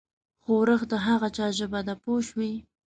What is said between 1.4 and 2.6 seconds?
ژبه ده پوه شوې!.